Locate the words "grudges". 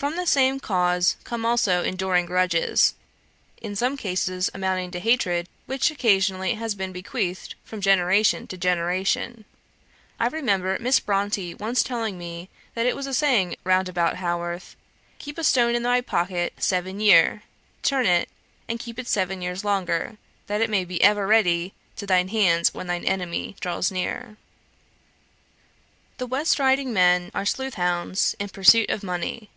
2.24-2.94